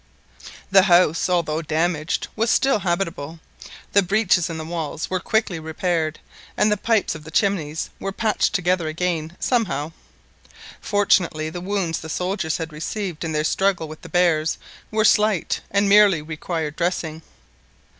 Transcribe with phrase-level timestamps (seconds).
[0.71, 3.39] The house, although damaged, was still habitable;
[3.93, 6.17] the breaches in the walls were quickly repaired,
[6.57, 9.91] and the pipes of the chimneys were patched together again somehow
[10.81, 14.57] Fortunately the wounds the soldiers had received in their struggle with the bears
[14.89, 17.21] were slight, and merely required dressing.